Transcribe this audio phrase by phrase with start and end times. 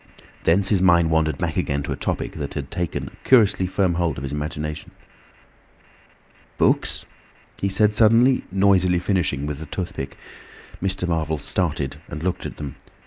[0.45, 3.93] Thence his mind wandered back again to a topic that had taken a curiously firm
[3.93, 4.89] hold of his imagination.
[6.57, 7.05] "Books?"
[7.61, 10.17] he said suddenly, noisily finishing with the toothpick.
[10.81, 11.07] Mr.
[11.07, 12.77] Marvel started and looked at them.